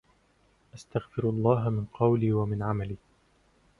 [0.75, 2.95] استغفر الله من قولي ومن عملي